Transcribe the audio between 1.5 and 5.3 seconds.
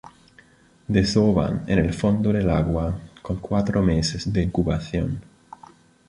en el fondo del agua, con cuatro meses de incubación.